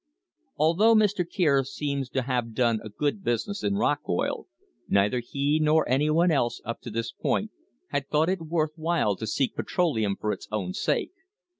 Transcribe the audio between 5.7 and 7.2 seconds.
any one else up to this